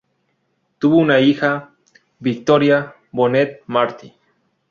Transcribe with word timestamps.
Tuvo 0.79 0.97
una 0.97 1.19
hija, 1.19 1.75
Victoria 2.17 2.95
Bonet 3.11 3.61
Marti. 3.67 4.11